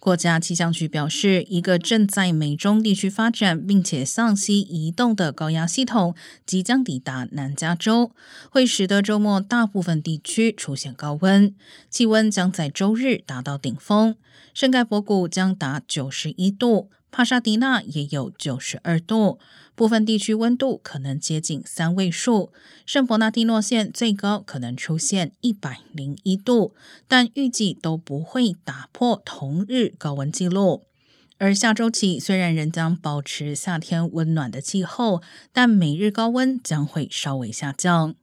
[0.00, 6.14] 国家气象局表示，一个正在美中地区发展并且向西移动的高压系统
[6.46, 8.12] 即将抵达南加州，
[8.50, 11.52] 会使得周末大部分地区出现高温，
[11.90, 14.14] 气温将在周日达到顶峰，
[14.54, 16.90] 圣盖博谷将达九十一度。
[17.10, 19.38] 帕沙迪纳也有九十二度，
[19.74, 22.52] 部分地区温度可能接近三位数。
[22.86, 26.74] 圣伯纳蒂诺县最高可能出现一百零一度，
[27.08, 30.84] 但预计都不会打破同日高温纪录。
[31.38, 35.22] 而下周起，虽然仍将保持夏天温暖的气候，
[35.52, 38.14] 但每日高温将会稍微下降。